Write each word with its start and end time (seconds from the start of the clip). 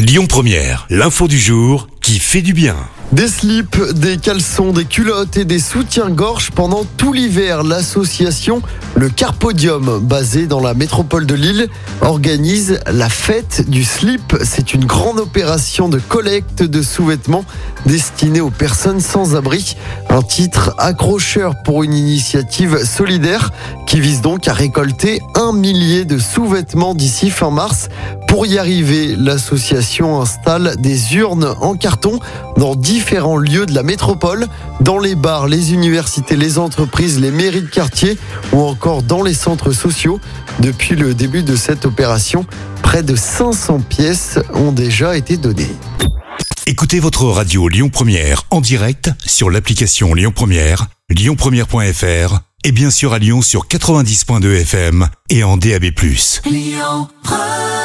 Lyon 0.00 0.28
Première, 0.28 0.86
l'info 0.90 1.26
du 1.26 1.40
jour 1.40 1.88
fait 2.16 2.40
du 2.40 2.54
bien. 2.54 2.76
Des 3.12 3.28
slips, 3.28 3.80
des 3.94 4.18
caleçons, 4.18 4.70
des 4.72 4.84
culottes 4.84 5.38
et 5.38 5.46
des 5.46 5.58
soutiens-gorge 5.58 6.50
pendant 6.50 6.84
tout 6.84 7.14
l'hiver. 7.14 7.62
L'association 7.64 8.60
Le 8.96 9.08
Carpodium, 9.08 10.00
basée 10.00 10.46
dans 10.46 10.60
la 10.60 10.74
métropole 10.74 11.24
de 11.24 11.34
Lille, 11.34 11.68
organise 12.02 12.80
la 12.86 13.08
fête 13.08 13.68
du 13.68 13.82
slip. 13.82 14.36
C'est 14.44 14.74
une 14.74 14.84
grande 14.84 15.20
opération 15.20 15.88
de 15.88 15.98
collecte 15.98 16.62
de 16.62 16.82
sous-vêtements 16.82 17.46
destinée 17.86 18.42
aux 18.42 18.50
personnes 18.50 19.00
sans 19.00 19.34
abri. 19.34 19.76
Un 20.10 20.22
titre 20.22 20.74
accrocheur 20.76 21.54
pour 21.64 21.82
une 21.82 21.94
initiative 21.94 22.84
solidaire 22.84 23.52
qui 23.86 24.00
vise 24.00 24.20
donc 24.20 24.48
à 24.48 24.52
récolter 24.52 25.20
un 25.34 25.52
millier 25.52 26.04
de 26.04 26.18
sous-vêtements 26.18 26.94
d'ici 26.94 27.30
fin 27.30 27.50
mars. 27.50 27.88
Pour 28.28 28.44
y 28.44 28.58
arriver, 28.58 29.16
l'association 29.16 30.20
installe 30.20 30.76
des 30.78 31.16
urnes 31.16 31.54
en 31.62 31.74
carton 31.74 31.97
dans 32.56 32.74
différents 32.74 33.36
lieux 33.36 33.66
de 33.66 33.74
la 33.74 33.82
métropole, 33.82 34.46
dans 34.80 34.98
les 34.98 35.14
bars, 35.14 35.46
les 35.46 35.72
universités, 35.72 36.36
les 36.36 36.58
entreprises, 36.58 37.20
les 37.20 37.30
mairies 37.30 37.62
de 37.62 37.66
quartier 37.66 38.18
ou 38.52 38.60
encore 38.60 39.02
dans 39.02 39.22
les 39.22 39.34
centres 39.34 39.72
sociaux. 39.72 40.20
Depuis 40.60 40.96
le 40.96 41.14
début 41.14 41.42
de 41.42 41.56
cette 41.56 41.84
opération, 41.84 42.46
près 42.82 43.02
de 43.02 43.16
500 43.16 43.80
pièces 43.80 44.38
ont 44.54 44.72
déjà 44.72 45.16
été 45.16 45.36
données. 45.36 45.70
Écoutez 46.66 47.00
votre 47.00 47.24
radio 47.24 47.68
Lyon 47.68 47.88
Première 47.88 48.42
en 48.50 48.60
direct 48.60 49.10
sur 49.24 49.50
l'application 49.50 50.14
Lyon 50.14 50.32
Première, 50.34 50.86
lyonpremière.fr 51.08 52.40
et 52.64 52.72
bien 52.72 52.90
sûr 52.90 53.14
à 53.14 53.18
Lyon 53.18 53.40
sur 53.40 53.66
90.2 53.66 54.60
FM 54.60 55.08
et 55.30 55.44
en 55.44 55.56
DAB+. 55.56 55.84
Lyon 56.44 57.08
Première 57.22 57.77